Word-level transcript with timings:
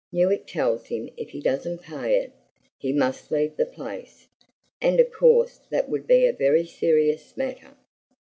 Newick 0.11 0.47
tells 0.47 0.87
him 0.87 1.11
if 1.15 1.29
he 1.29 1.39
doesn't 1.39 1.83
pay 1.83 2.15
it, 2.15 2.31
he 2.79 2.91
must 2.91 3.29
leave 3.29 3.55
the 3.55 3.67
place; 3.67 4.25
and 4.81 4.99
of 4.99 5.11
course 5.11 5.59
that 5.69 5.89
would 5.89 6.07
be 6.07 6.25
a 6.25 6.33
very 6.33 6.65
serious 6.65 7.37
matter. 7.37 7.75